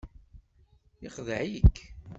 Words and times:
Ixdeε-ik. 1.05 1.75